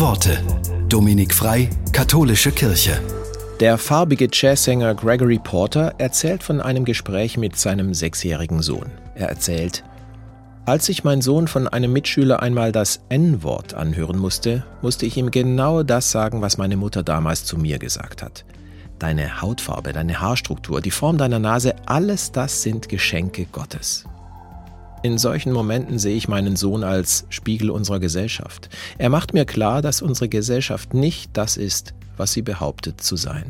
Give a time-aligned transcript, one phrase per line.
[0.00, 0.38] Worte.
[0.88, 3.00] Dominik Frei, Katholische Kirche.
[3.60, 8.90] Der farbige Jazzsänger Gregory Porter erzählt von einem Gespräch mit seinem sechsjährigen Sohn.
[9.14, 9.84] Er erzählt,
[10.66, 15.30] als ich mein Sohn von einem Mitschüler einmal das N-Wort anhören musste, musste ich ihm
[15.30, 18.44] genau das sagen, was meine Mutter damals zu mir gesagt hat.
[18.98, 24.06] Deine Hautfarbe, deine Haarstruktur, die Form deiner Nase, alles das sind Geschenke Gottes.
[25.04, 28.70] In solchen Momenten sehe ich meinen Sohn als Spiegel unserer Gesellschaft.
[28.96, 33.44] Er macht mir klar, dass unsere Gesellschaft nicht das ist, was sie behauptet zu sein.